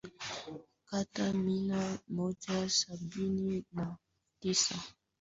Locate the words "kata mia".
0.85-1.99